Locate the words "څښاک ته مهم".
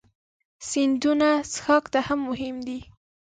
1.53-2.55